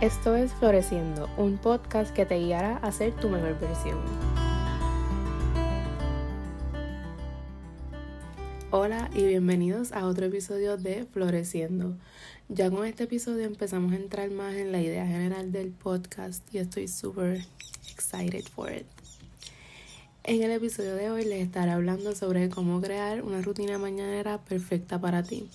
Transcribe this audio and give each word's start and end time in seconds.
Esto 0.00 0.36
es 0.36 0.52
Floreciendo, 0.52 1.28
un 1.36 1.58
podcast 1.58 2.14
que 2.14 2.24
te 2.24 2.38
guiará 2.38 2.76
a 2.76 2.92
ser 2.92 3.16
tu 3.16 3.28
mejor 3.28 3.58
versión. 3.58 3.98
Hola 8.70 9.10
y 9.12 9.24
bienvenidos 9.24 9.90
a 9.90 10.06
otro 10.06 10.26
episodio 10.26 10.76
de 10.76 11.04
Floreciendo. 11.04 11.96
Ya 12.48 12.70
con 12.70 12.86
este 12.86 13.04
episodio 13.04 13.44
empezamos 13.44 13.92
a 13.92 13.96
entrar 13.96 14.30
más 14.30 14.54
en 14.54 14.70
la 14.70 14.80
idea 14.80 15.04
general 15.04 15.50
del 15.50 15.72
podcast 15.72 16.44
y 16.54 16.58
estoy 16.58 16.86
súper 16.86 17.44
excited 17.90 18.44
for 18.44 18.72
it. 18.72 18.86
En 20.22 20.44
el 20.44 20.52
episodio 20.52 20.94
de 20.94 21.10
hoy 21.10 21.24
les 21.24 21.44
estaré 21.44 21.72
hablando 21.72 22.14
sobre 22.14 22.50
cómo 22.50 22.80
crear 22.80 23.24
una 23.24 23.42
rutina 23.42 23.78
mañanera 23.78 24.38
perfecta 24.38 25.00
para 25.00 25.24
ti. 25.24 25.48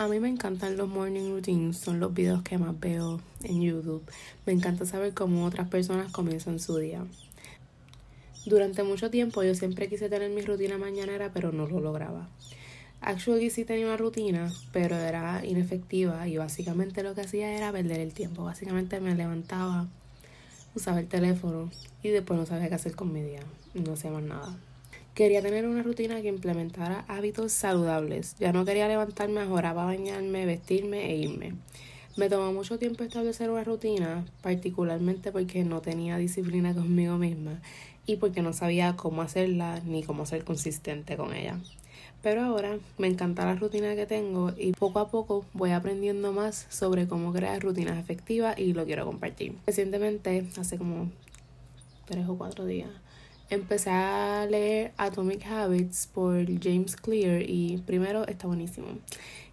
A 0.00 0.08
mí 0.08 0.18
me 0.18 0.30
encantan 0.30 0.78
los 0.78 0.88
morning 0.88 1.28
routines, 1.28 1.76
son 1.76 2.00
los 2.00 2.14
videos 2.14 2.42
que 2.42 2.56
más 2.56 2.80
veo 2.80 3.20
en 3.42 3.60
YouTube. 3.60 4.02
Me 4.46 4.54
encanta 4.54 4.86
saber 4.86 5.12
cómo 5.12 5.44
otras 5.44 5.68
personas 5.68 6.10
comienzan 6.10 6.58
su 6.58 6.78
día. 6.78 7.04
Durante 8.46 8.82
mucho 8.82 9.10
tiempo 9.10 9.42
yo 9.42 9.54
siempre 9.54 9.90
quise 9.90 10.08
tener 10.08 10.30
mi 10.30 10.40
rutina 10.40 10.78
mañanera, 10.78 11.32
pero 11.34 11.52
no 11.52 11.66
lo 11.66 11.80
lograba. 11.80 12.30
Actually 13.02 13.50
sí 13.50 13.66
tenía 13.66 13.84
una 13.84 13.98
rutina, 13.98 14.50
pero 14.72 14.96
era 14.96 15.44
inefectiva 15.44 16.26
y 16.26 16.38
básicamente 16.38 17.02
lo 17.02 17.14
que 17.14 17.20
hacía 17.20 17.54
era 17.54 17.70
perder 17.70 18.00
el 18.00 18.14
tiempo. 18.14 18.44
Básicamente 18.44 19.00
me 19.00 19.14
levantaba, 19.14 19.86
usaba 20.74 21.00
el 21.00 21.08
teléfono 21.08 21.70
y 22.02 22.08
después 22.08 22.40
no 22.40 22.46
sabía 22.46 22.70
qué 22.70 22.76
hacer 22.76 22.96
con 22.96 23.12
mi 23.12 23.20
día. 23.20 23.42
No 23.74 23.92
hacía 23.92 24.10
más 24.10 24.22
nada. 24.22 24.58
Quería 25.14 25.42
tener 25.42 25.66
una 25.66 25.82
rutina 25.82 26.22
que 26.22 26.28
implementara 26.28 27.04
hábitos 27.08 27.52
saludables. 27.52 28.36
Ya 28.38 28.52
no 28.52 28.64
quería 28.64 28.88
levantarme 28.88 29.40
a 29.40 29.48
hora 29.48 29.74
para 29.74 29.86
bañarme, 29.86 30.46
vestirme 30.46 31.10
e 31.10 31.16
irme. 31.16 31.54
Me 32.16 32.28
tomó 32.28 32.52
mucho 32.52 32.78
tiempo 32.78 33.02
establecer 33.02 33.50
una 33.50 33.64
rutina, 33.64 34.24
particularmente 34.42 35.32
porque 35.32 35.64
no 35.64 35.80
tenía 35.80 36.16
disciplina 36.16 36.74
conmigo 36.74 37.18
misma 37.18 37.60
y 38.06 38.16
porque 38.16 38.42
no 38.42 38.52
sabía 38.52 38.96
cómo 38.96 39.22
hacerla 39.22 39.80
ni 39.84 40.02
cómo 40.02 40.26
ser 40.26 40.44
consistente 40.44 41.16
con 41.16 41.34
ella. 41.34 41.58
Pero 42.22 42.42
ahora 42.42 42.78
me 42.98 43.06
encanta 43.06 43.46
la 43.46 43.54
rutina 43.54 43.94
que 43.94 44.06
tengo 44.06 44.52
y 44.56 44.72
poco 44.72 44.98
a 44.98 45.10
poco 45.10 45.44
voy 45.54 45.70
aprendiendo 45.70 46.32
más 46.32 46.66
sobre 46.68 47.08
cómo 47.08 47.32
crear 47.32 47.62
rutinas 47.62 47.98
efectivas 47.98 48.58
y 48.58 48.74
lo 48.74 48.84
quiero 48.84 49.06
compartir. 49.06 49.56
Recientemente, 49.66 50.46
hace 50.58 50.76
como 50.76 51.10
tres 52.06 52.28
o 52.28 52.36
cuatro 52.36 52.66
días, 52.66 52.90
empecé 53.50 53.90
a 53.90 54.46
leer 54.48 54.92
Atomic 54.96 55.44
Habits 55.44 56.06
por 56.06 56.46
James 56.62 56.96
Clear 56.96 57.42
y 57.42 57.82
primero 57.84 58.26
está 58.26 58.46
buenísimo. 58.46 58.86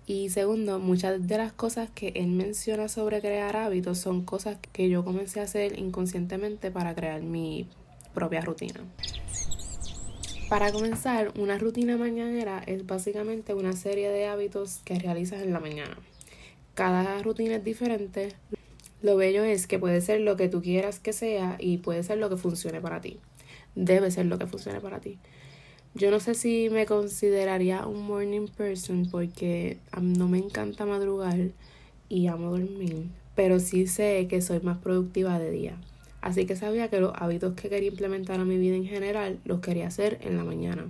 Y 0.06 0.30
segundo, 0.30 0.80
muchas 0.80 1.28
de 1.28 1.38
las 1.38 1.52
cosas 1.52 1.90
que 1.90 2.10
él 2.16 2.28
menciona 2.28 2.88
sobre 2.88 3.20
crear 3.20 3.58
hábitos 3.58 3.98
son 3.98 4.24
cosas 4.24 4.58
que 4.72 4.88
yo 4.88 5.04
comencé 5.04 5.42
a 5.42 5.44
hacer 5.44 5.78
inconscientemente 5.78 6.72
para 6.72 6.96
crear 6.96 7.22
mi 7.22 7.68
propia 8.14 8.42
rutina. 8.42 8.80
Para 10.48 10.72
comenzar, 10.72 11.34
una 11.38 11.58
rutina 11.58 11.98
mañanera 11.98 12.64
es 12.66 12.86
básicamente 12.86 13.54
una 13.54 13.74
serie 13.74 14.10
de 14.10 14.28
hábitos 14.28 14.80
que 14.86 14.98
realizas 14.98 15.42
en 15.42 15.52
la 15.52 15.60
mañana. 15.60 15.98
Cada 16.74 17.22
rutina 17.22 17.56
es 17.56 17.64
diferente. 17.66 18.34
Lo 19.02 19.18
bello 19.18 19.44
es 19.44 19.68
que 19.68 19.78
puede 19.78 20.00
ser 20.00 20.22
lo 20.22 20.38
que 20.38 20.48
tú 20.48 20.62
quieras 20.62 21.00
que 21.00 21.12
sea 21.12 21.58
y 21.60 21.80
puede 21.80 22.04
ser 22.04 22.20
lo 22.20 22.30
que 22.30 22.38
funcione 22.38 22.80
para 22.80 23.02
ti 23.02 23.20
debe 23.78 24.12
ser 24.12 24.26
lo 24.26 24.38
que 24.38 24.48
funcione 24.48 24.82
para 24.82 25.00
ti. 25.00 25.18
Yo 25.94 26.12
no 26.12 26.20
sé 26.20 26.34
si 26.34 26.70
me 26.70 26.86
consideraría 26.86 27.88
un 27.88 28.06
morning 28.06 28.48
person 28.48 29.08
porque 29.10 29.78
no 30.02 30.28
me 30.28 30.40
encanta 30.40 30.86
madrugar 30.86 31.38
y 32.10 32.28
amo 32.28 32.52
dormir, 32.52 33.08
pero 33.36 33.60
sí 33.60 33.88
sé 33.88 34.28
que 34.30 34.42
soy 34.42 34.60
más 34.60 34.78
productiva 34.80 35.40
de 35.40 35.52
día. 35.52 35.78
Así 36.22 36.46
que 36.46 36.56
sabía 36.56 36.90
que 36.90 37.00
los 37.00 37.14
hábitos 37.16 37.54
que 37.54 37.70
quería 37.70 37.90
implementar 37.90 38.40
a 38.40 38.46
mi 38.46 38.58
vida 38.58 38.76
en 38.76 38.86
general 38.86 39.40
los 39.46 39.62
quería 39.62 39.88
hacer 39.88 40.20
en 40.22 40.36
la 40.36 40.44
mañana. 40.44 40.88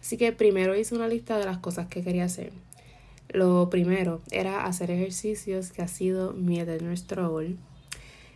Así 0.00 0.16
que 0.16 0.32
primero 0.32 0.76
hice 0.76 0.94
una 0.94 1.08
lista 1.08 1.38
de 1.38 1.44
las 1.44 1.58
cosas 1.58 1.88
que 1.88 2.02
quería 2.02 2.24
hacer. 2.24 2.52
Lo 3.28 3.68
primero 3.68 4.22
era 4.30 4.64
hacer 4.64 4.90
ejercicios, 4.90 5.70
que 5.70 5.82
ha 5.82 5.88
sido 5.88 6.32
mi 6.32 6.60
eterno 6.60 6.96
struggle. 6.96 7.56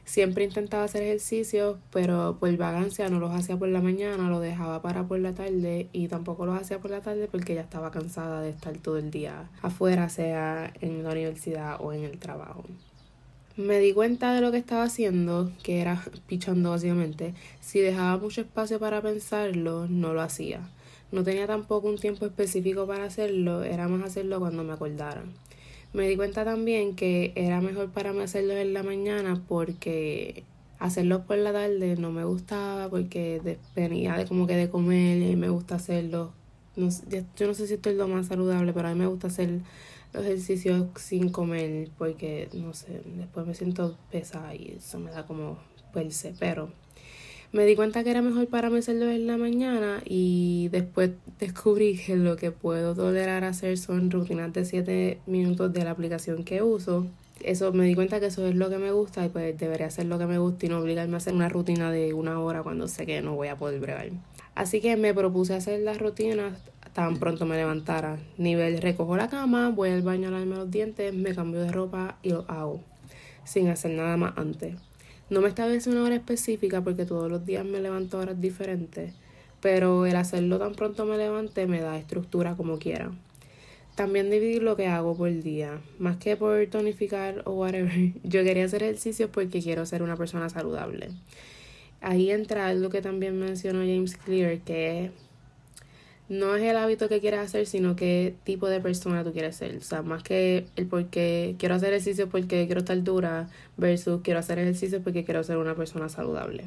Siempre 0.05 0.45
intentaba 0.45 0.85
hacer 0.85 1.03
ejercicio, 1.03 1.79
pero 1.93 2.37
por 2.41 2.55
vagancia 2.57 3.09
no 3.09 3.21
los 3.21 3.33
hacía 3.33 3.57
por 3.57 3.69
la 3.69 3.81
mañana, 3.81 4.29
lo 4.29 4.41
dejaba 4.41 4.83
para 4.83 5.05
por 5.05 5.21
la 5.21 5.33
tarde 5.33 5.89
y 5.93 6.09
tampoco 6.09 6.45
los 6.45 6.61
hacía 6.61 6.81
por 6.81 6.91
la 6.91 7.01
tarde 7.01 7.29
porque 7.31 7.55
ya 7.55 7.61
estaba 7.61 7.91
cansada 7.91 8.41
de 8.41 8.51
estar 8.51 8.77
todo 8.79 8.99
el 8.99 9.11
día 9.11 9.49
afuera, 9.63 10.09
sea 10.09 10.73
en 10.81 11.05
la 11.05 11.13
universidad 11.13 11.77
o 11.81 11.93
en 11.93 12.05
el 12.05 12.19
trabajo. 12.19 12.65
Me 13.57 13.79
di 13.79 13.93
cuenta 13.93 14.33
de 14.35 14.41
lo 14.41 14.51
que 14.51 14.57
estaba 14.57 14.85
haciendo, 14.85 15.53
que 15.63 15.81
era 15.81 16.03
pichando 16.27 16.71
básicamente. 16.71 17.35
Si 17.61 17.81
dejaba 17.81 18.17
mucho 18.17 18.41
espacio 18.41 18.81
para 18.81 19.03
pensarlo, 19.03 19.87
no 19.89 20.15
lo 20.15 20.23
hacía. 20.23 20.69
No 21.13 21.23
tenía 21.23 21.47
tampoco 21.47 21.89
un 21.89 21.99
tiempo 21.99 22.25
específico 22.25 22.87
para 22.87 23.05
hacerlo, 23.05 23.63
era 23.63 23.89
más 23.89 24.03
hacerlo 24.03 24.41
cuando 24.41 24.65
me 24.65 24.73
acordara. 24.73 25.23
Me 25.93 26.09
di 26.09 26.17
cuenta 26.17 26.45
también 26.45 26.97
que 26.97 27.33
era 27.35 27.61
mejor 27.61 27.91
para 27.91 28.13
mí 28.13 28.21
hacerlo 28.21 28.55
en 28.55 28.73
la 28.73 28.83
mañana 28.83 29.43
porque 29.47 30.45
hacerlo 30.79 31.25
por 31.27 31.37
la 31.37 31.53
tarde 31.53 31.97
no 31.97 32.11
me 32.11 32.25
gustaba 32.25 32.89
porque 32.89 33.59
venía 33.77 34.17
de 34.17 34.27
como 34.27 34.47
que 34.47 34.57
de 34.57 34.71
comer 34.71 35.23
y 35.23 35.37
me 35.37 35.51
gusta 35.51 35.75
hacerlo. 35.75 36.33
No, 36.77 36.89
yo 37.37 37.47
no 37.47 37.55
sé 37.55 37.67
si 37.67 37.75
esto 37.75 37.91
es 37.91 37.97
lo 37.97 38.09
más 38.09 38.29
saludable, 38.29 38.73
pero 38.73 38.89
a 38.89 38.95
mí 38.95 38.99
me 38.99 39.07
gusta 39.07 39.27
hacer 39.27 39.61
los 40.15 40.25
ejercicios 40.25 40.87
sin 40.97 41.29
comer 41.29 41.91
porque, 41.99 42.49
no 42.55 42.73
sé, 42.73 43.03
después 43.17 43.47
me 43.47 43.55
siento 43.55 43.99
pesada 44.11 44.55
y 44.55 44.77
eso 44.79 44.99
me 44.99 45.11
da 45.11 45.27
como 45.27 45.59
perse, 45.93 46.35
pero 46.39 46.71
me 47.53 47.67
di 47.67 47.77
cuenta 47.77 48.03
que 48.03 48.11
era 48.11 48.23
mejor 48.23 48.47
para 48.49 48.71
mí 48.71 48.79
hacerlo 48.79 49.11
en 49.11 49.27
la 49.27 49.37
mañana 49.37 50.03
y 50.07 50.69
después 50.73 51.11
descubrí 51.39 51.99
que 51.99 52.17
lo 52.17 52.37
que 52.37 52.51
puedo 52.51 52.95
tolerar 52.95 53.45
hacer 53.45 53.77
son 53.77 54.11
rutinas 54.11 54.53
de 54.53 54.65
7 54.65 55.19
minutos 55.27 55.73
de 55.73 55.85
la 55.85 55.91
aplicación 55.91 56.45
que 56.45 56.63
uso. 56.63 57.07
Eso 57.43 57.73
me 57.73 57.85
di 57.85 57.95
cuenta 57.95 58.21
que 58.21 58.27
eso 58.27 58.47
es 58.47 58.55
lo 58.55 58.71
que 58.71 58.79
me 58.79 58.91
gusta 58.93 59.27
y 59.27 59.29
pues 59.29 59.59
debería 59.59 59.87
hacer 59.87 60.07
lo 60.07 60.19
que 60.19 60.27
me 60.27 60.39
gusta 60.39 60.65
y 60.65 60.69
no 60.71 60.79
obligarme 60.79 61.15
a 61.15 61.17
hacer 61.19 61.35
una 61.35 61.49
rutina 61.49 61.91
de 61.91 62.15
una 62.15 62.41
hora 62.41 62.63
cuando 62.63 62.89
sé 62.89 63.05
que 63.05 63.21
no 63.21 63.35
voy 63.35 63.49
a 63.49 63.57
poder 63.57 63.81
bregar. 63.81 64.11
Así 64.55 64.81
que 64.81 64.97
me 64.97 65.13
propuse 65.13 65.55
hacer 65.55 65.81
las 65.81 65.99
rutinas 65.99 66.55
tan 66.93 67.19
pronto 67.19 67.47
me 67.47 67.57
levantara. 67.57 68.19
Nivel 68.39 68.81
recojo 68.81 69.17
la 69.17 69.29
cama, 69.29 69.71
voy 69.71 69.91
al 69.91 70.03
baño 70.03 70.29
a 70.29 70.31
lavarme 70.31 70.57
los 70.57 70.71
dientes, 70.71 71.13
me 71.13 71.35
cambio 71.35 71.61
de 71.61 71.73
ropa 71.73 72.17
y 72.23 72.31
lo 72.31 72.45
hago. 72.49 72.81
Sin 73.45 73.69
hacer 73.69 73.93
nada 73.93 74.17
más 74.17 74.35
antes. 74.37 74.77
No 75.33 75.41
me 75.41 75.49
establece 75.49 75.89
una 75.89 76.03
hora 76.03 76.17
específica 76.17 76.83
porque 76.85 77.07
todos 77.07 77.31
los 77.31 77.47
días 77.47 77.65
me 77.65 77.81
levanto 77.81 78.19
horas 78.19 78.39
diferentes, 78.39 79.15
pero 79.63 80.05
el 80.05 80.15
hacerlo 80.17 80.59
tan 80.59 80.75
pronto 80.75 81.07
me 81.07 81.17
levante 81.17 81.67
me 81.67 81.81
da 81.81 81.97
estructura 81.97 82.55
como 82.55 82.79
quiera. 82.79 83.13
También 83.95 84.29
dividir 84.29 84.63
lo 84.63 84.77
que 84.77 84.89
hago 84.89 85.17
por 85.17 85.33
día, 85.33 85.81
más 85.99 86.19
que 86.19 86.37
por 86.37 86.67
tonificar 86.67 87.41
o 87.47 87.53
whatever. 87.53 88.13
Yo 88.23 88.45
quería 88.45 88.67
hacer 88.67 88.83
ejercicio 88.83 89.33
porque 89.33 89.63
quiero 89.63 89.87
ser 89.87 90.03
una 90.03 90.17
persona 90.17 90.51
saludable. 90.51 91.09
Ahí 92.03 92.31
entra 92.31 92.67
algo 92.67 92.91
que 92.91 93.01
también 93.01 93.39
mencionó 93.39 93.79
James 93.79 94.19
Clear, 94.19 94.59
que 94.59 95.07
es 95.07 95.11
no 96.33 96.57
es 96.57 96.63
el 96.63 96.79
hábito 96.79 97.11
que 97.11 97.21
quieres 97.21 97.41
hacer, 97.41 97.67
sino 97.67 97.95
qué 97.95 98.35
tipo 98.43 98.67
de 98.67 98.81
persona 98.81 99.23
tú 99.23 99.33
quieres 99.33 99.55
ser. 99.55 99.77
O 99.77 99.83
sea, 99.83 100.01
más 100.01 100.23
que 100.23 100.65
el 100.77 100.87
por 100.87 101.05
qué 101.09 101.57
quiero 101.59 101.75
hacer 101.75 101.91
ejercicio 101.91 102.31
porque 102.31 102.65
quiero 102.65 102.79
estar 102.81 103.01
dura 103.03 103.51
versus 103.77 104.23
quiero 104.23 104.41
hacer 104.41 104.59
ejercicio 104.59 105.03
porque 105.03 105.25
quiero 105.25 105.45
ser 105.45 105.59
una 105.59 105.75
persona 105.75 106.09
saludable. 106.09 106.65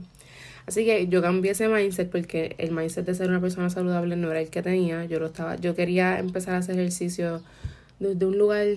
Así 0.67 0.85
que 0.85 1.07
yo 1.07 1.19
cambié 1.23 1.51
ese 1.51 1.67
mindset 1.67 2.11
porque 2.11 2.53
el 2.59 2.73
mindset 2.73 3.07
de 3.07 3.15
ser 3.15 3.27
una 3.29 3.41
persona 3.41 3.71
saludable 3.71 4.15
no 4.15 4.29
era 4.29 4.39
el 4.39 4.51
que 4.51 4.61
tenía. 4.61 5.05
Yo 5.05 5.19
lo 5.19 5.25
estaba, 5.25 5.55
yo 5.55 5.73
quería 5.73 6.19
empezar 6.19 6.53
a 6.53 6.57
hacer 6.59 6.75
ejercicio 6.79 7.41
desde 7.99 8.23
un 8.23 8.37
lugar 8.37 8.67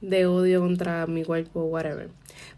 de 0.00 0.24
odio 0.24 0.60
contra 0.60 1.06
mi 1.06 1.22
cuerpo, 1.22 1.64
whatever. 1.64 2.08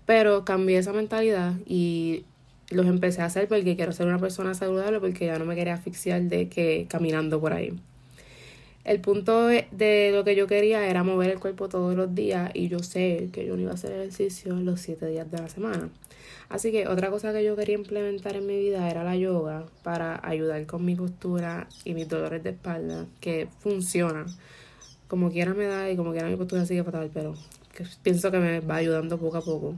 Pero 0.07 0.45
cambié 0.45 0.79
esa 0.79 0.93
mentalidad 0.93 1.55
y 1.67 2.27
los 2.73 2.87
empecé 2.87 3.23
a 3.23 3.27
hacer 3.27 3.49
porque 3.49 3.77
quiero 3.77 3.93
ser 3.93 4.07
una 4.07 4.19
persona 4.19 4.55
saludable, 4.55 5.01
porque 5.01 5.27
ya 5.27 5.39
no 5.39 5.45
me 5.45 5.55
quería 5.55 5.75
asfixiar 5.75 6.23
de 6.23 6.49
que 6.49 6.87
caminando 6.89 7.41
por 7.41 7.53
ahí. 7.53 7.73
El 8.85 9.01
punto 9.01 9.47
de 9.47 10.11
lo 10.13 10.25
que 10.25 10.35
yo 10.35 10.49
quería 10.49 10.89
era 10.89 11.05
mover 11.05 11.31
el 11.31 11.39
cuerpo 11.39 11.69
todos 11.69 11.95
los 11.95 12.15
días 12.17 12.51
y 12.53 12.69
yo 12.69 12.81
sé 12.81 13.29
que 13.33 13.47
yo 13.47 13.55
no 13.55 13.63
iba 13.63 13.71
a 13.71 13.75
hacer 13.75 13.93
ejercicio 13.93 14.55
los 14.57 14.81
siete 14.81 15.07
días 15.07 15.31
de 15.31 15.39
la 15.39 15.49
semana. 15.49 15.89
Así 16.49 16.73
que 16.73 16.89
otra 16.89 17.09
cosa 17.09 17.33
que 17.33 17.45
yo 17.45 17.55
quería 17.55 17.77
implementar 17.77 18.37
en 18.37 18.47
mi 18.47 18.59
vida 18.59 18.91
era 18.91 19.05
la 19.05 19.17
yoga 19.17 19.67
para 19.85 20.21
ayudar 20.27 20.67
con 20.67 20.85
mi 20.85 20.97
postura 20.97 21.69
y 21.85 21.95
mis 21.95 22.09
dolores 22.09 22.43
de 22.43 22.51
espalda, 22.51 23.07
que 23.21 23.49
funciona. 23.61 24.27
Como 25.07 25.31
quiera 25.31 25.55
me 25.55 25.67
da 25.67 25.89
y 25.89 25.97
como 25.97 26.11
quiera 26.11 26.29
mi 26.29 26.37
postura 26.37 26.67
sigue 26.67 26.83
fatal, 26.83 27.09
pero 27.15 27.35
pienso 28.03 28.31
que 28.31 28.39
me 28.39 28.61
va 28.61 28.77
ayudando 28.77 29.17
poco 29.17 29.37
a 29.37 29.43
poco. 29.43 29.77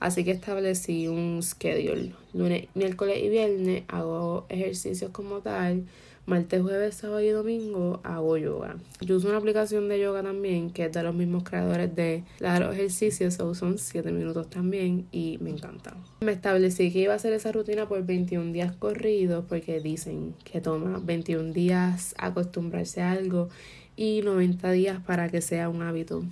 Así 0.00 0.24
que 0.24 0.30
establecí 0.30 1.08
un 1.08 1.42
schedule. 1.42 2.12
Lunes, 2.32 2.68
miércoles 2.74 3.18
y 3.22 3.28
viernes 3.28 3.82
hago 3.88 4.46
ejercicios 4.48 5.10
como 5.10 5.40
tal. 5.40 5.84
martes, 6.28 6.60
jueves, 6.60 6.94
sábado 6.94 7.22
y 7.22 7.30
domingo 7.30 8.00
hago 8.04 8.36
yoga. 8.36 8.76
Yo 9.00 9.16
uso 9.16 9.28
una 9.28 9.38
aplicación 9.38 9.88
de 9.88 9.98
yoga 9.98 10.22
también 10.22 10.70
que 10.70 10.84
es 10.84 10.92
de 10.92 11.02
los 11.02 11.14
mismos 11.14 11.42
creadores 11.42 11.96
de 11.96 12.22
los 12.38 12.74
ejercicios, 12.74 13.40
o 13.40 13.54
son 13.54 13.78
7 13.78 14.12
minutos 14.12 14.50
también 14.50 15.06
y 15.10 15.38
me 15.40 15.50
encanta. 15.50 15.96
Me 16.20 16.32
establecí 16.32 16.92
que 16.92 17.00
iba 17.00 17.14
a 17.14 17.16
hacer 17.16 17.32
esa 17.32 17.50
rutina 17.50 17.88
por 17.88 18.04
21 18.04 18.52
días 18.52 18.76
corridos 18.76 19.46
porque 19.48 19.80
dicen 19.80 20.34
que 20.44 20.60
toma 20.60 21.00
21 21.02 21.52
días 21.52 22.14
acostumbrarse 22.18 23.00
a 23.00 23.12
algo 23.12 23.48
y 23.96 24.20
90 24.22 24.70
días 24.72 25.00
para 25.00 25.30
que 25.30 25.40
sea 25.40 25.70
un 25.70 25.82
hábito 25.82 26.24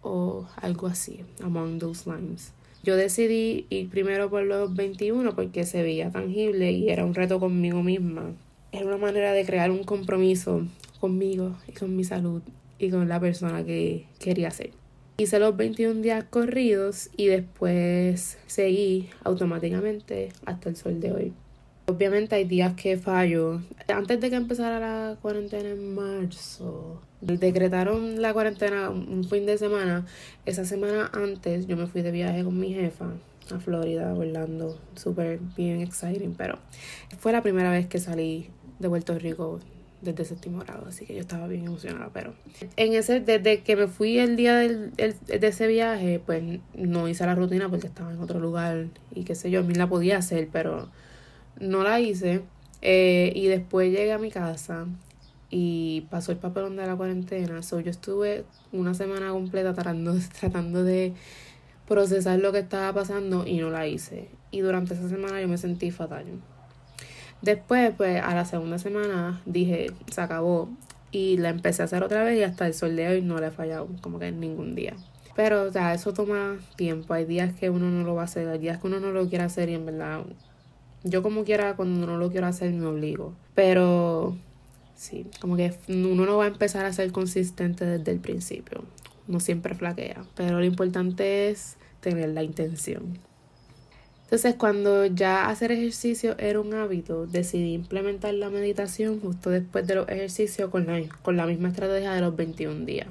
o 0.00 0.46
algo 0.56 0.86
así, 0.86 1.20
among 1.42 1.78
those 1.78 2.10
lines. 2.10 2.52
Yo 2.84 2.96
decidí 2.96 3.66
ir 3.70 3.88
primero 3.88 4.28
por 4.28 4.42
los 4.42 4.74
21 4.74 5.34
porque 5.34 5.64
se 5.64 5.82
veía 5.82 6.10
tangible 6.10 6.70
y 6.70 6.90
era 6.90 7.06
un 7.06 7.14
reto 7.14 7.40
conmigo 7.40 7.82
misma. 7.82 8.34
Era 8.72 8.84
una 8.84 8.98
manera 8.98 9.32
de 9.32 9.46
crear 9.46 9.70
un 9.70 9.84
compromiso 9.84 10.66
conmigo 11.00 11.56
y 11.66 11.72
con 11.72 11.96
mi 11.96 12.04
salud 12.04 12.42
y 12.78 12.90
con 12.90 13.08
la 13.08 13.18
persona 13.18 13.64
que 13.64 14.04
quería 14.18 14.50
ser. 14.50 14.72
Hice 15.16 15.38
los 15.38 15.56
21 15.56 16.02
días 16.02 16.24
corridos 16.24 17.08
y 17.16 17.28
después 17.28 18.36
seguí 18.46 19.08
automáticamente 19.22 20.28
hasta 20.44 20.68
el 20.68 20.76
sol 20.76 21.00
de 21.00 21.12
hoy. 21.12 21.32
Obviamente 21.86 22.34
hay 22.34 22.44
días 22.44 22.72
que 22.74 22.96
fallo. 22.96 23.60
Antes 23.88 24.18
de 24.18 24.30
que 24.30 24.36
empezara 24.36 24.80
la 24.80 25.16
cuarentena 25.20 25.68
en 25.68 25.94
marzo, 25.94 27.02
decretaron 27.20 28.22
la 28.22 28.32
cuarentena 28.32 28.88
un 28.88 29.24
fin 29.24 29.44
de 29.44 29.58
semana. 29.58 30.06
Esa 30.46 30.64
semana 30.64 31.10
antes 31.12 31.66
yo 31.66 31.76
me 31.76 31.86
fui 31.86 32.00
de 32.00 32.10
viaje 32.10 32.42
con 32.42 32.58
mi 32.58 32.72
jefa 32.72 33.10
a 33.54 33.58
Florida, 33.58 34.14
Orlando. 34.14 34.78
Súper 34.94 35.38
bien 35.56 35.82
exciting, 35.82 36.34
pero 36.34 36.58
fue 37.18 37.32
la 37.32 37.42
primera 37.42 37.70
vez 37.70 37.86
que 37.86 37.98
salí 37.98 38.48
de 38.78 38.88
Puerto 38.88 39.18
Rico 39.18 39.60
desde 40.00 40.24
séptimo 40.24 40.60
grado, 40.60 40.86
así 40.86 41.06
que 41.06 41.14
yo 41.14 41.20
estaba 41.20 41.48
bien 41.48 41.64
emocionada, 41.64 42.10
pero 42.12 42.34
en 42.76 42.92
ese, 42.92 43.20
desde 43.20 43.62
que 43.62 43.74
me 43.74 43.86
fui 43.86 44.18
el 44.18 44.36
día 44.36 44.56
del, 44.56 44.92
de 44.94 45.46
ese 45.46 45.66
viaje, 45.66 46.20
pues 46.24 46.42
no 46.74 47.08
hice 47.08 47.24
la 47.24 47.34
rutina 47.34 47.68
porque 47.70 47.86
estaba 47.86 48.12
en 48.12 48.20
otro 48.20 48.38
lugar 48.38 48.88
y 49.14 49.24
qué 49.24 49.34
sé 49.34 49.50
yo, 49.50 49.60
a 49.60 49.62
mí 49.62 49.74
la 49.74 49.88
podía 49.88 50.18
hacer, 50.18 50.48
pero 50.52 50.88
no 51.60 51.82
la 51.82 52.00
hice. 52.00 52.42
Eh, 52.82 53.32
y 53.34 53.46
después 53.46 53.90
llegué 53.90 54.12
a 54.12 54.18
mi 54.18 54.30
casa 54.30 54.86
y 55.50 56.02
pasó 56.10 56.32
el 56.32 56.38
papelón 56.38 56.76
de 56.76 56.86
la 56.86 56.96
cuarentena. 56.96 57.62
So, 57.62 57.80
yo 57.80 57.90
estuve 57.90 58.44
una 58.72 58.92
semana 58.92 59.30
completa 59.30 59.72
tratando, 60.40 60.84
de 60.84 61.14
procesar 61.86 62.38
lo 62.40 62.52
que 62.52 62.58
estaba 62.58 62.92
pasando 62.92 63.46
y 63.46 63.58
no 63.58 63.70
la 63.70 63.86
hice. 63.86 64.28
Y 64.50 64.60
durante 64.60 64.94
esa 64.94 65.08
semana 65.08 65.40
yo 65.40 65.48
me 65.48 65.58
sentí 65.58 65.90
fatal. 65.90 66.24
Después, 67.40 67.94
pues 67.96 68.22
a 68.22 68.34
la 68.34 68.44
segunda 68.44 68.78
semana 68.78 69.40
dije, 69.46 69.92
se 70.10 70.20
acabó. 70.20 70.68
Y 71.10 71.36
la 71.36 71.50
empecé 71.50 71.82
a 71.82 71.84
hacer 71.84 72.02
otra 72.02 72.24
vez 72.24 72.36
y 72.38 72.42
hasta 72.42 72.66
el 72.66 72.74
sol 72.74 72.96
de 72.96 73.06
hoy 73.06 73.22
no 73.22 73.38
le 73.38 73.46
he 73.46 73.50
fallado, 73.52 73.88
como 74.00 74.18
que 74.18 74.26
en 74.26 74.40
ningún 74.40 74.74
día. 74.74 74.94
Pero, 75.36 75.62
o 75.62 75.70
sea, 75.70 75.94
eso 75.94 76.12
toma 76.12 76.58
tiempo. 76.74 77.14
Hay 77.14 77.24
días 77.24 77.54
que 77.54 77.70
uno 77.70 77.88
no 77.90 78.02
lo 78.04 78.16
va 78.16 78.22
a 78.22 78.24
hacer, 78.24 78.48
hay 78.48 78.58
días 78.58 78.78
que 78.80 78.88
uno 78.88 78.98
no 78.98 79.12
lo 79.12 79.28
quiere 79.28 79.44
hacer 79.44 79.68
y 79.68 79.74
en 79.74 79.86
verdad 79.86 80.24
yo 81.04 81.22
como 81.22 81.44
quiera, 81.44 81.76
cuando 81.76 82.06
no 82.06 82.16
lo 82.16 82.30
quiero 82.30 82.46
hacer, 82.46 82.72
me 82.72 82.86
obligo. 82.86 83.34
Pero 83.54 84.36
sí, 84.96 85.26
como 85.40 85.56
que 85.56 85.74
uno 85.88 86.24
no 86.24 86.38
va 86.38 86.44
a 86.44 86.48
empezar 86.48 86.86
a 86.86 86.92
ser 86.92 87.12
consistente 87.12 87.84
desde 87.84 88.10
el 88.10 88.18
principio. 88.18 88.84
No 89.28 89.38
siempre 89.38 89.74
flaquea. 89.74 90.24
Pero 90.34 90.58
lo 90.58 90.64
importante 90.64 91.50
es 91.50 91.76
tener 92.00 92.30
la 92.30 92.42
intención. 92.42 93.18
Entonces, 94.24 94.54
cuando 94.54 95.04
ya 95.04 95.48
hacer 95.48 95.70
ejercicio 95.70 96.34
era 96.38 96.58
un 96.58 96.72
hábito, 96.72 97.26
decidí 97.26 97.74
implementar 97.74 98.32
la 98.34 98.48
meditación 98.48 99.20
justo 99.20 99.50
después 99.50 99.86
de 99.86 99.96
los 99.96 100.08
ejercicios 100.08 100.70
con 100.70 100.86
la, 100.86 101.00
con 101.22 101.36
la 101.36 101.46
misma 101.46 101.68
estrategia 101.68 102.12
de 102.14 102.22
los 102.22 102.34
21 102.34 102.86
días. 102.86 103.06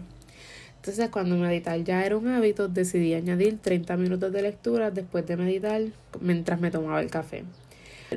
Entonces, 0.77 1.09
cuando 1.09 1.37
meditar 1.37 1.81
ya 1.81 2.05
era 2.05 2.17
un 2.17 2.27
hábito, 2.27 2.67
decidí 2.67 3.13
añadir 3.13 3.59
30 3.59 3.95
minutos 3.95 4.33
de 4.33 4.41
lectura 4.41 4.91
después 4.91 5.25
de 5.25 5.37
meditar 5.37 5.81
mientras 6.19 6.59
me 6.59 6.71
tomaba 6.71 6.99
el 6.99 7.09
café. 7.09 7.45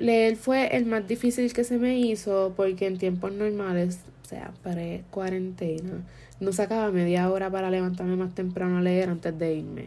Leer 0.01 0.37
fue 0.37 0.77
el 0.77 0.87
más 0.87 1.07
difícil 1.07 1.53
que 1.53 1.65
se 1.65 1.79
me 1.79 1.99
hizo 1.99 2.53
porque 2.57 2.87
en 2.87 2.99
tiempos 2.99 3.33
normales, 3.33 4.01
o 4.25 4.29
sea, 4.29 4.53
para 4.63 4.83
cuarentena, 5.11 6.05
no 6.41 6.53
sacaba 6.53 6.91
media 6.91 7.31
hora 7.31 7.51
para 7.51 7.71
levantarme 7.71 8.17
más 8.17 8.35
temprano 8.35 8.79
a 8.79 8.83
leer 8.83 9.09
antes 9.09 9.39
de 9.39 9.55
irme. 9.55 9.87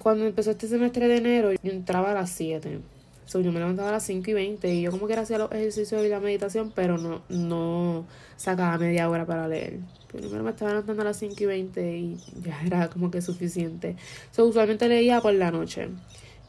Cuando 0.00 0.24
empezó 0.24 0.52
este 0.52 0.66
semestre 0.66 1.08
de 1.08 1.18
enero, 1.18 1.52
yo 1.52 1.58
entraba 1.70 2.12
a 2.12 2.14
las 2.14 2.30
7. 2.30 2.80
So, 3.26 3.40
yo 3.40 3.52
me 3.52 3.60
levantaba 3.60 3.90
a 3.90 3.92
las 3.92 4.02
5 4.06 4.30
y 4.30 4.32
20 4.32 4.74
y 4.74 4.82
yo 4.82 4.90
como 4.90 5.06
que 5.06 5.14
hacía 5.14 5.38
los 5.38 5.52
ejercicios 5.52 6.04
y 6.04 6.08
la 6.08 6.18
meditación, 6.18 6.72
pero 6.74 6.98
no, 6.98 7.22
no 7.28 8.04
sacaba 8.36 8.76
media 8.76 9.08
hora 9.08 9.24
para 9.24 9.46
leer. 9.46 9.78
Primero 10.08 10.42
me 10.42 10.50
estaba 10.50 10.72
levantando 10.72 11.02
a 11.02 11.04
las 11.04 11.18
5 11.18 11.36
y 11.38 11.46
20 11.46 11.96
y 11.96 12.16
ya 12.42 12.60
era 12.66 12.88
como 12.88 13.10
que 13.12 13.22
suficiente. 13.22 13.94
So, 14.32 14.46
usualmente 14.46 14.88
leía 14.88 15.20
por 15.20 15.34
la 15.34 15.52
noche, 15.52 15.90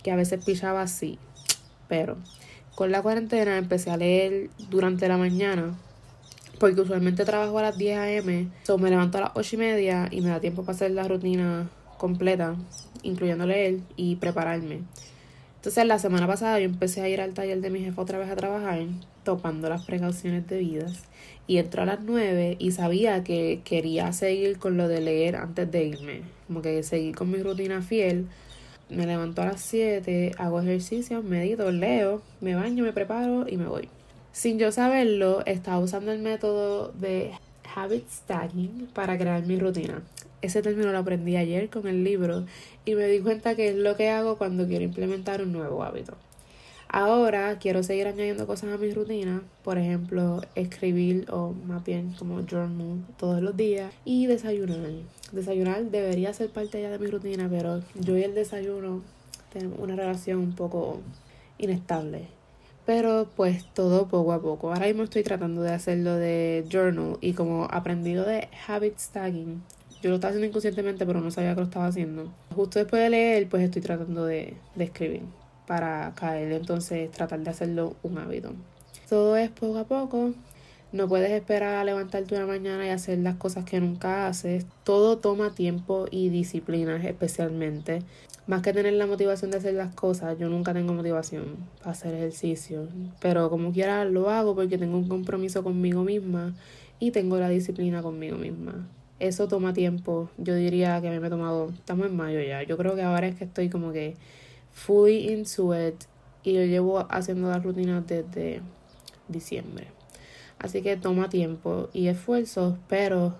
que 0.01 0.11
a 0.11 0.15
veces 0.15 0.43
pillaba 0.43 0.81
así, 0.81 1.19
pero 1.87 2.17
con 2.81 2.91
la 2.91 3.03
cuarentena 3.03 3.59
empecé 3.59 3.91
a 3.91 3.97
leer 3.97 4.49
durante 4.71 5.07
la 5.07 5.15
mañana 5.15 5.77
porque 6.59 6.81
usualmente 6.81 7.25
trabajo 7.25 7.59
a 7.59 7.61
las 7.61 7.77
10 7.77 7.97
a.m. 7.99 8.47
So 8.63 8.79
me 8.79 8.89
levanto 8.89 9.19
a 9.19 9.21
las 9.21 9.31
8 9.35 9.55
y 9.55 9.59
media 9.59 10.07
y 10.09 10.21
me 10.21 10.29
da 10.29 10.39
tiempo 10.39 10.63
para 10.63 10.75
hacer 10.75 10.89
la 10.89 11.07
rutina 11.07 11.69
completa, 11.99 12.55
incluyendo 13.03 13.45
leer 13.45 13.81
y 13.97 14.15
prepararme. 14.15 14.79
Entonces 15.57 15.85
la 15.85 15.99
semana 15.99 16.25
pasada 16.25 16.59
yo 16.59 16.65
empecé 16.65 17.01
a 17.01 17.07
ir 17.07 17.21
al 17.21 17.35
taller 17.35 17.61
de 17.61 17.69
mi 17.69 17.81
jefa 17.81 18.01
otra 18.01 18.17
vez 18.17 18.31
a 18.31 18.35
trabajar, 18.35 18.79
topando 19.23 19.69
las 19.69 19.85
precauciones 19.85 20.47
debidas. 20.47 21.03
Y 21.45 21.57
entró 21.57 21.83
a 21.83 21.85
las 21.85 21.99
9 22.01 22.55
y 22.57 22.71
sabía 22.71 23.23
que 23.23 23.61
quería 23.63 24.11
seguir 24.11 24.57
con 24.57 24.77
lo 24.77 24.87
de 24.87 25.01
leer 25.01 25.35
antes 25.35 25.69
de 25.69 25.83
irme. 25.83 26.21
Como 26.47 26.63
que 26.63 26.81
seguir 26.81 27.13
con 27.13 27.29
mi 27.29 27.43
rutina 27.43 27.83
fiel 27.83 28.25
me 28.91 29.05
levanto 29.05 29.41
a 29.41 29.45
las 29.45 29.61
7, 29.61 30.33
hago 30.37 30.61
ejercicio, 30.61 31.23
medito, 31.23 31.71
leo, 31.71 32.21
me 32.41 32.55
baño, 32.55 32.83
me 32.83 32.93
preparo 32.93 33.47
y 33.47 33.57
me 33.57 33.65
voy. 33.65 33.89
Sin 34.33 34.59
yo 34.59 34.71
saberlo, 34.71 35.45
estaba 35.45 35.79
usando 35.79 36.11
el 36.11 36.19
método 36.19 36.91
de 36.93 37.31
habit 37.75 38.07
stacking 38.09 38.89
para 38.93 39.17
crear 39.17 39.45
mi 39.45 39.57
rutina. 39.57 40.01
Ese 40.41 40.61
término 40.61 40.91
lo 40.91 40.97
aprendí 40.97 41.37
ayer 41.37 41.69
con 41.69 41.87
el 41.87 42.03
libro 42.03 42.45
y 42.85 42.95
me 42.95 43.07
di 43.07 43.19
cuenta 43.19 43.55
que 43.55 43.69
es 43.69 43.75
lo 43.75 43.95
que 43.95 44.09
hago 44.09 44.37
cuando 44.37 44.67
quiero 44.67 44.83
implementar 44.83 45.41
un 45.41 45.53
nuevo 45.53 45.83
hábito. 45.83 46.17
Ahora 46.93 47.57
quiero 47.57 47.83
seguir 47.83 48.05
añadiendo 48.05 48.45
cosas 48.45 48.73
a 48.73 48.77
mi 48.77 48.91
rutina, 48.91 49.41
por 49.63 49.77
ejemplo, 49.77 50.41
escribir 50.55 51.25
o 51.31 51.53
más 51.65 51.85
bien 51.85 52.13
como 52.19 52.45
journal 52.45 53.05
todos 53.17 53.41
los 53.41 53.55
días 53.55 53.93
y 54.03 54.25
desayunar. 54.25 54.91
Desayunar 55.31 55.85
debería 55.85 56.33
ser 56.33 56.49
parte 56.49 56.81
ya 56.81 56.89
de 56.89 56.99
mi 56.99 57.07
rutina, 57.07 57.47
pero 57.49 57.81
yo 57.95 58.17
y 58.17 58.23
el 58.23 58.35
desayuno 58.35 59.03
tenemos 59.53 59.79
una 59.79 59.95
relación 59.95 60.39
un 60.39 60.53
poco 60.53 60.99
inestable. 61.59 62.27
Pero 62.85 63.29
pues 63.37 63.63
todo 63.73 64.09
poco 64.09 64.33
a 64.33 64.41
poco. 64.41 64.73
Ahora 64.73 64.87
mismo 64.87 65.03
estoy 65.03 65.23
tratando 65.23 65.61
de 65.61 65.71
hacerlo 65.71 66.15
de 66.15 66.65
journal 66.69 67.17
y 67.21 67.31
como 67.31 67.69
aprendido 67.71 68.25
de 68.25 68.49
habit 68.67 68.99
stacking, 68.99 69.63
yo 70.01 70.09
lo 70.09 70.15
estaba 70.15 70.31
haciendo 70.31 70.47
inconscientemente, 70.47 71.05
pero 71.05 71.21
no 71.21 71.31
sabía 71.31 71.53
que 71.53 71.61
lo 71.61 71.67
estaba 71.67 71.87
haciendo. 71.87 72.33
Justo 72.53 72.79
después 72.79 73.01
de 73.01 73.11
leer, 73.11 73.47
pues 73.47 73.63
estoy 73.63 73.81
tratando 73.81 74.25
de, 74.25 74.55
de 74.75 74.83
escribir 74.83 75.21
para 75.71 76.11
caer, 76.15 76.51
entonces 76.51 77.09
tratar 77.11 77.39
de 77.39 77.49
hacerlo 77.49 77.95
un 78.03 78.17
hábito. 78.17 78.51
Todo 79.07 79.37
es 79.37 79.49
poco 79.49 79.77
a 79.77 79.85
poco. 79.85 80.33
No 80.91 81.07
puedes 81.07 81.31
esperar 81.31 81.75
a 81.75 81.85
levantarte 81.85 82.35
una 82.35 82.45
mañana 82.45 82.85
y 82.85 82.89
hacer 82.89 83.19
las 83.19 83.37
cosas 83.37 83.63
que 83.63 83.79
nunca 83.79 84.27
haces. 84.27 84.65
Todo 84.83 85.19
toma 85.19 85.55
tiempo 85.55 86.07
y 86.11 86.27
disciplina 86.27 86.97
especialmente. 86.97 88.01
Más 88.47 88.61
que 88.63 88.73
tener 88.73 88.91
la 88.95 89.07
motivación 89.07 89.49
de 89.51 89.59
hacer 89.59 89.75
las 89.75 89.95
cosas, 89.95 90.37
yo 90.37 90.49
nunca 90.49 90.73
tengo 90.73 90.93
motivación 90.93 91.55
para 91.79 91.91
hacer 91.91 92.15
ejercicio. 92.15 92.89
Pero 93.21 93.49
como 93.49 93.71
quiera 93.71 94.03
lo 94.03 94.29
hago 94.29 94.53
porque 94.53 94.77
tengo 94.77 94.97
un 94.97 95.07
compromiso 95.07 95.63
conmigo 95.63 96.03
misma 96.03 96.53
y 96.99 97.11
tengo 97.11 97.37
la 97.37 97.47
disciplina 97.47 98.01
conmigo 98.01 98.35
misma. 98.35 98.89
Eso 99.19 99.47
toma 99.47 99.71
tiempo. 99.71 100.29
Yo 100.37 100.53
diría 100.53 100.99
que 100.99 101.09
me 101.17 101.25
he 101.25 101.29
tomado, 101.29 101.69
estamos 101.69 102.07
en 102.07 102.17
mayo 102.17 102.41
ya. 102.41 102.61
Yo 102.63 102.75
creo 102.75 102.93
que 102.93 103.03
ahora 103.03 103.27
es 103.27 103.35
que 103.35 103.45
estoy 103.45 103.69
como 103.69 103.93
que 103.93 104.17
fully 104.73 105.31
into 105.31 105.75
it 105.75 106.05
y 106.43 106.53
yo 106.53 106.63
llevo 106.63 107.05
haciendo 107.09 107.49
la 107.49 107.59
rutina 107.59 108.01
desde 108.01 108.61
diciembre. 109.27 109.87
Así 110.59 110.81
que 110.81 110.97
toma 110.97 111.29
tiempo 111.29 111.89
y 111.93 112.07
esfuerzo, 112.07 112.77
pero 112.87 113.37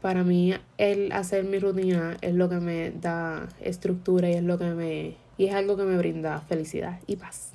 para 0.00 0.22
mí 0.24 0.54
el 0.78 1.12
hacer 1.12 1.44
mi 1.44 1.58
rutina 1.58 2.16
es 2.20 2.34
lo 2.34 2.48
que 2.48 2.56
me 2.56 2.90
da 2.90 3.48
estructura 3.60 4.30
y 4.30 4.34
es 4.34 4.42
lo 4.42 4.58
que 4.58 4.66
me 4.66 5.16
y 5.36 5.46
es 5.46 5.54
algo 5.54 5.76
que 5.76 5.84
me 5.84 5.96
brinda 5.96 6.40
felicidad 6.40 7.00
y 7.06 7.16
paz. 7.16 7.52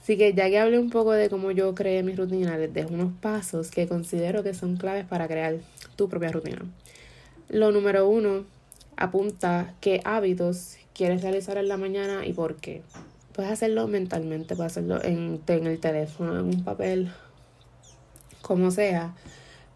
Así 0.00 0.16
que 0.16 0.32
ya 0.32 0.48
que 0.48 0.58
hablé 0.58 0.78
un 0.78 0.90
poco 0.90 1.12
de 1.12 1.28
cómo 1.28 1.50
yo 1.50 1.74
creé 1.74 2.02
mi 2.02 2.14
rutina, 2.14 2.56
les 2.56 2.72
dejo 2.72 2.94
unos 2.94 3.12
pasos 3.20 3.70
que 3.70 3.86
considero 3.86 4.42
que 4.42 4.54
son 4.54 4.76
claves 4.76 5.04
para 5.04 5.28
crear 5.28 5.56
tu 5.94 6.08
propia 6.08 6.32
rutina. 6.32 6.62
Lo 7.48 7.70
número 7.70 8.08
uno, 8.08 8.46
apunta 8.96 9.74
qué 9.80 10.00
hábitos 10.04 10.76
quieres 10.94 11.22
realizar 11.22 11.56
en 11.58 11.68
la 11.68 11.76
mañana 11.76 12.26
y 12.26 12.32
por 12.32 12.56
qué. 12.56 12.82
Puedes 13.32 13.50
hacerlo 13.50 13.88
mentalmente, 13.88 14.56
puedes 14.56 14.72
hacerlo 14.72 15.02
en, 15.02 15.40
en 15.46 15.66
el 15.66 15.80
teléfono, 15.80 16.38
en 16.38 16.46
un 16.46 16.64
papel, 16.64 17.10
como 18.42 18.70
sea. 18.70 19.14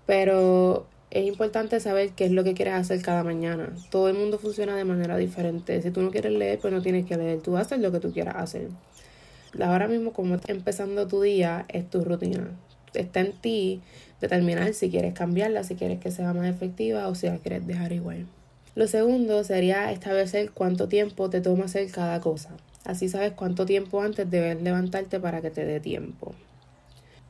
Pero 0.05 0.87
es 1.11 1.27
importante 1.27 1.81
saber 1.81 2.11
qué 2.11 2.27
es 2.27 2.33
lo 2.33 2.45
que 2.45 2.55
quieres 2.55 2.75
hacer 2.75 3.01
cada 3.03 3.25
mañana. 3.25 3.75
Todo 3.91 4.09
el 4.09 4.15
mundo 4.17 4.39
funciona 4.39 4.77
de 4.77 4.85
manera 4.85 5.17
diferente. 5.17 5.81
Si 5.81 5.91
tú 5.91 6.03
no 6.03 6.11
quieres 6.11 6.33
leer, 6.33 6.59
pues 6.59 6.73
no 6.75 6.83
tienes 6.83 7.07
que 7.07 7.17
leer. 7.17 7.41
Tú 7.41 7.57
haces 7.57 7.81
lo 7.81 7.91
que 7.93 8.01
tú 8.01 8.13
quieras 8.13 8.37
hacer. 8.37 8.69
Ahora 9.61 9.89
mismo, 9.89 10.13
como 10.13 10.35
estás 10.35 10.51
empezando 10.51 11.07
tu 11.07 11.23
día, 11.23 11.65
es 11.69 11.89
tu 11.89 12.05
rutina. 12.05 12.51
Está 12.93 13.21
en 13.21 13.33
ti 13.33 13.81
determinar 14.21 14.75
si 14.75 14.91
quieres 14.91 15.15
cambiarla, 15.15 15.65
si 15.65 15.77
quieres 15.77 16.01
que 16.01 16.11
sea 16.11 16.33
más 16.35 16.47
efectiva 16.47 17.09
o 17.09 17.15
si 17.15 17.27
la 17.27 17.39
quieres 17.39 17.67
dejar 17.67 17.93
igual. 17.93 18.27
Lo 18.77 18.87
segundo 18.87 19.43
sería 19.43 19.91
establecer 19.91 20.51
cuánto 20.51 20.87
tiempo 20.87 21.31
te 21.31 21.41
toma 21.41 21.65
hacer 21.65 21.91
cada 21.91 22.21
cosa. 22.21 22.51
Así 22.85 23.09
sabes 23.09 23.33
cuánto 23.33 23.65
tiempo 23.65 24.03
antes 24.03 24.31
debes 24.31 24.61
levantarte 24.61 25.19
para 25.19 25.41
que 25.41 25.51
te 25.51 25.65
dé 25.65 25.81
tiempo. 25.81 26.35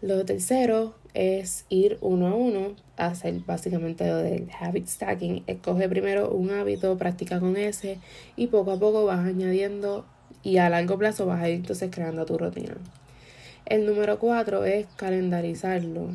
Lo 0.03 0.25
tercero 0.25 0.97
es 1.15 1.65
ir 1.69 1.99
uno 2.00 2.26
a 2.26 2.35
uno 2.35 2.75
hacer 2.97 3.33
básicamente 3.47 4.09
lo 4.09 4.17
del 4.17 4.49
habit 4.59 4.88
stacking. 4.88 5.45
Escoge 5.47 5.88
primero 5.88 6.33
un 6.33 6.50
hábito, 6.50 6.99
practica 6.99 7.38
con 7.38 7.57
ese 7.57 8.00
y 8.35 8.49
poco 8.49 8.73
a 8.73 8.81
poco 8.81 9.05
vas 9.05 9.25
añadiendo 9.25 10.05
y 10.43 10.57
a 10.57 10.69
largo 10.69 10.99
plazo 10.99 11.26
vas 11.26 11.45
a 11.45 11.49
ir 11.49 11.55
entonces 11.55 11.93
creando 11.93 12.26
tu 12.26 12.37
rutina. 12.38 12.76
El 13.67 13.87
número 13.87 14.19
cuatro 14.19 14.65
es 14.65 14.88
calendarizarlo. 14.97 16.09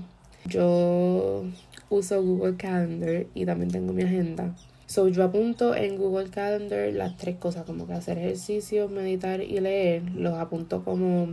Yo 0.44 1.46
uso 1.90 2.22
Google 2.22 2.58
Calendar 2.58 3.28
y 3.34 3.46
también 3.46 3.72
tengo 3.72 3.94
mi 3.94 4.04
agenda. 4.04 4.54
So 4.92 5.08
yo 5.08 5.24
apunto 5.24 5.74
en 5.74 5.96
Google 5.96 6.30
Calendar 6.32 6.92
las 6.92 7.16
tres 7.16 7.38
cosas, 7.38 7.64
como 7.64 7.88
que 7.88 7.94
hacer 7.94 8.18
ejercicio, 8.18 8.90
meditar 8.90 9.40
y 9.40 9.58
leer, 9.62 10.04
los 10.16 10.34
apunto 10.34 10.84
como, 10.84 11.30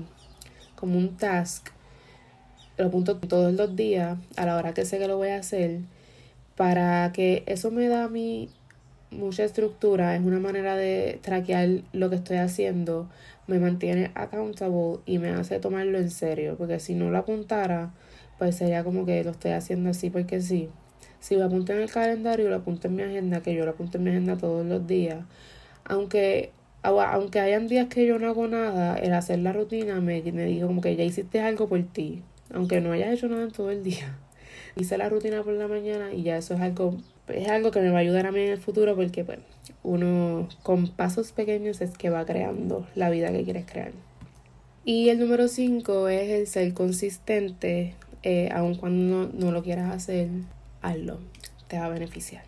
como 0.77 0.97
un 0.97 1.17
task 1.17 1.71
lo 2.77 2.87
apunto 2.87 3.17
todos 3.17 3.53
los 3.53 3.75
días 3.75 4.17
a 4.37 4.47
la 4.47 4.57
hora 4.57 4.75
que 4.75 4.85
sé 4.85 5.01
que 5.01 5.09
lo 5.09 5.17
voy 5.17 5.31
a 5.31 5.39
hacer 5.39 5.81
para 6.55 7.11
que 7.13 7.43
eso 7.47 7.73
me 7.73 7.89
da 7.89 8.05
a 8.05 8.09
mí 8.09 8.49
mucha 9.11 9.43
estructura, 9.43 10.15
es 10.15 10.23
una 10.23 10.39
manera 10.39 10.77
de 10.77 11.19
traquear 11.21 11.83
lo 11.93 12.11
que 12.11 12.15
estoy 12.15 12.37
haciendo, 12.37 13.11
me 13.49 13.59
mantiene 13.59 14.13
accountable 14.15 15.01
y 15.05 15.19
me 15.19 15.31
hace 15.31 15.59
tomarlo 15.59 15.99
en 15.99 16.13
serio, 16.13 16.55
porque 16.57 16.79
si 16.79 16.95
no 16.95 17.11
lo 17.11 17.19
apuntara, 17.19 17.93
pues 18.39 18.55
sería 18.55 18.85
como 18.85 19.05
que 19.05 19.25
lo 19.25 19.33
estoy 19.33 19.51
haciendo 19.51 19.91
así 19.91 20.11
porque 20.11 20.41
sí. 20.41 20.69
Si 21.21 21.37
lo 21.37 21.45
apunto 21.45 21.73
en 21.73 21.81
el 21.81 21.91
calendario, 21.91 22.49
lo 22.49 22.57
apunto 22.57 22.89
en 22.89 22.97
mi 22.97 23.03
agenda, 23.03 23.41
que 23.41 23.55
yo 23.55 23.65
lo 23.65 23.73
apunto 23.73 23.99
en 23.99 24.05
mi 24.05 24.11
agenda 24.11 24.37
todos 24.37 24.65
los 24.65 24.87
días, 24.87 25.25
aunque 25.85 26.53
aunque 26.83 27.41
hayan 27.41 27.67
días 27.69 27.89
que 27.89 28.07
yo 28.07 28.19
no 28.19 28.29
hago 28.29 28.47
nada, 28.47 28.97
el 28.97 29.13
hacer 29.13 29.41
la 29.41 29.53
rutina 29.53 30.01
me, 30.01 30.23
me 30.23 30.45
digo 30.45 30.69
como 30.69 30.81
que 30.81 30.95
ya 30.97 31.05
hiciste 31.05 31.41
algo 31.41 31.69
por 31.69 31.83
ti, 31.83 32.23
aunque 32.53 32.81
no 32.81 32.93
haya 32.93 33.13
hecho 33.13 33.29
nada 33.29 33.43
en 33.43 33.51
todo 33.51 33.71
el 33.71 33.83
día. 33.83 34.17
Hice 34.77 34.97
la 34.97 35.09
rutina 35.09 35.43
por 35.43 35.55
la 35.55 35.69
mañana 35.69 36.13
y 36.13 36.23
ya 36.23 36.37
eso 36.37 36.55
es 36.55 36.61
algo, 36.61 36.97
es 37.29 37.49
algo 37.49 37.71
que 37.71 37.81
me 37.81 37.91
va 37.91 37.99
a 37.99 38.01
ayudar 38.01 38.27
a 38.27 38.33
mí 38.33 38.41
en 38.41 38.51
el 38.51 38.59
futuro 38.59 38.95
porque 38.95 39.25
pues 39.25 39.41
uno 39.83 40.49
con 40.63 40.89
pasos 40.89 41.33
pequeños 41.33 41.81
es 41.81 41.97
que 41.97 42.11
va 42.11 42.25
creando 42.25 42.87
la 42.95 43.11
vida 43.11 43.33
que 43.33 43.45
quieres 43.45 43.67
crear. 43.67 43.93
Y 44.85 45.11
el 45.11 45.19
número 45.19 45.49
5 45.49 46.09
es 46.09 46.31
el 46.31 46.47
ser 46.47 46.73
consistente, 46.73 47.95
eh, 48.23 48.49
aun 48.55 48.77
cuando 48.77 49.27
no, 49.27 49.33
no 49.35 49.53
lo 49.53 49.63
quieras 49.63 49.95
hacer, 49.95 50.29
hazlo, 50.83 51.19
te 51.69 51.79
va 51.79 51.87
a 51.87 51.91
beneficiar. 51.91 52.45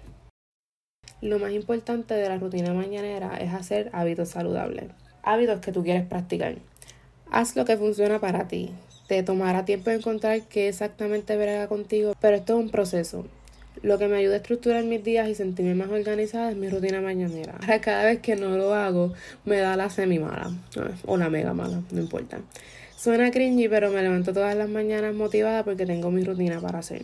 Lo 1.20 1.38
más 1.38 1.52
importante 1.52 2.14
de 2.14 2.28
la 2.28 2.38
rutina 2.38 2.72
mañanera 2.72 3.36
es 3.36 3.52
hacer 3.52 3.90
hábitos 3.92 4.30
saludables, 4.30 4.86
hábitos 5.22 5.60
que 5.60 5.72
tú 5.72 5.82
quieres 5.82 6.06
practicar. 6.06 6.56
Haz 7.30 7.56
lo 7.56 7.64
que 7.64 7.76
funciona 7.76 8.18
para 8.18 8.48
ti, 8.48 8.70
te 9.06 9.22
tomará 9.22 9.64
tiempo 9.64 9.90
encontrar 9.90 10.42
qué 10.42 10.68
exactamente 10.68 11.36
verá 11.36 11.66
contigo, 11.68 12.14
pero 12.20 12.36
esto 12.36 12.56
es 12.56 12.64
un 12.64 12.70
proceso. 12.70 13.26
Lo 13.82 13.98
que 13.98 14.08
me 14.08 14.18
ayuda 14.18 14.34
a 14.34 14.36
estructurar 14.36 14.84
mis 14.84 15.02
días 15.02 15.28
y 15.28 15.34
sentirme 15.34 15.74
más 15.74 15.90
organizada 15.90 16.50
es 16.50 16.56
mi 16.56 16.68
rutina 16.68 17.00
mañanera. 17.00 17.56
Ahora 17.60 17.80
cada 17.82 18.04
vez 18.04 18.20
que 18.20 18.36
no 18.36 18.56
lo 18.56 18.74
hago 18.74 19.12
me 19.44 19.56
da 19.56 19.76
la 19.76 19.90
semi 19.90 20.18
mala 20.18 20.52
o 21.06 21.16
la 21.16 21.28
mega 21.28 21.54
mala, 21.54 21.82
no 21.90 22.00
importa. 22.00 22.40
Suena 22.96 23.30
cringy, 23.30 23.68
pero 23.68 23.90
me 23.90 24.02
levanto 24.02 24.32
todas 24.32 24.54
las 24.54 24.68
mañanas 24.68 25.14
motivada 25.14 25.64
porque 25.64 25.86
tengo 25.86 26.10
mi 26.10 26.22
rutina 26.22 26.60
para 26.60 26.78
hacer. 26.80 27.02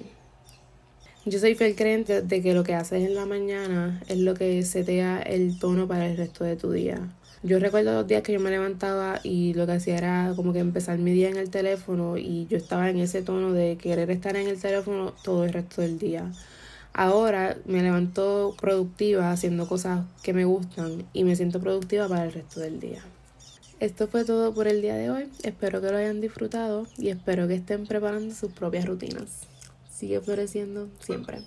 Yo 1.28 1.40
soy 1.40 1.56
fiel 1.56 1.74
creyente 1.74 2.22
de 2.22 2.40
que 2.40 2.54
lo 2.54 2.62
que 2.62 2.76
haces 2.76 3.04
en 3.04 3.16
la 3.16 3.26
mañana 3.26 4.00
es 4.06 4.18
lo 4.18 4.34
que 4.34 4.62
setea 4.62 5.20
el 5.20 5.58
tono 5.58 5.88
para 5.88 6.06
el 6.06 6.16
resto 6.16 6.44
de 6.44 6.54
tu 6.54 6.70
día. 6.70 7.00
Yo 7.42 7.58
recuerdo 7.58 7.94
los 7.94 8.06
días 8.06 8.22
que 8.22 8.32
yo 8.32 8.38
me 8.38 8.50
levantaba 8.50 9.18
y 9.24 9.52
lo 9.54 9.66
que 9.66 9.72
hacía 9.72 9.96
era 9.96 10.32
como 10.36 10.52
que 10.52 10.60
empezar 10.60 10.98
mi 10.98 11.10
día 11.10 11.28
en 11.28 11.36
el 11.36 11.50
teléfono 11.50 12.16
y 12.16 12.46
yo 12.46 12.56
estaba 12.56 12.90
en 12.90 13.00
ese 13.00 13.22
tono 13.22 13.52
de 13.52 13.76
querer 13.76 14.08
estar 14.12 14.36
en 14.36 14.46
el 14.46 14.60
teléfono 14.60 15.14
todo 15.24 15.44
el 15.44 15.52
resto 15.52 15.82
del 15.82 15.98
día. 15.98 16.30
Ahora 16.92 17.56
me 17.64 17.82
levanto 17.82 18.54
productiva 18.60 19.32
haciendo 19.32 19.66
cosas 19.66 20.04
que 20.22 20.32
me 20.32 20.44
gustan 20.44 21.06
y 21.12 21.24
me 21.24 21.34
siento 21.34 21.58
productiva 21.58 22.06
para 22.06 22.26
el 22.26 22.34
resto 22.34 22.60
del 22.60 22.78
día. 22.78 23.02
Esto 23.80 24.06
fue 24.06 24.24
todo 24.24 24.54
por 24.54 24.68
el 24.68 24.80
día 24.80 24.94
de 24.94 25.10
hoy. 25.10 25.28
Espero 25.42 25.80
que 25.80 25.90
lo 25.90 25.96
hayan 25.96 26.20
disfrutado 26.20 26.86
y 26.96 27.08
espero 27.08 27.48
que 27.48 27.56
estén 27.56 27.84
preparando 27.84 28.32
sus 28.32 28.52
propias 28.52 28.84
rutinas 28.84 29.55
sigue 29.96 30.20
floreciendo 30.20 30.90
siempre. 31.00 31.42